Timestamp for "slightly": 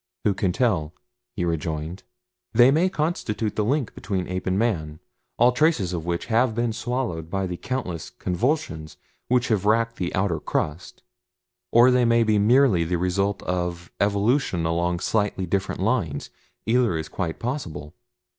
15.01-15.45